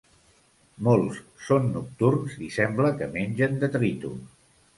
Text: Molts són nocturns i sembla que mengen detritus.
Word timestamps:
Molts 0.87 1.19
són 1.49 1.67
nocturns 1.75 2.39
i 2.49 2.49
sembla 2.57 2.93
que 3.03 3.11
mengen 3.19 3.61
detritus. 3.67 4.27